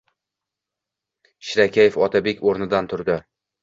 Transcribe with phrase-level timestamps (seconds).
[1.51, 3.25] ...Shirakayf Otabek o‘rnidan turdi